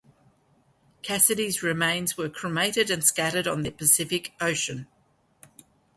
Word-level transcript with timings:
Cassidy's 1.03 1.61
remains 1.61 2.17
were 2.17 2.27
cremated 2.27 2.89
and 2.89 3.03
scattered 3.03 3.47
on 3.47 3.61
the 3.61 3.69
Pacific 3.69 4.33
Ocean. 4.41 4.87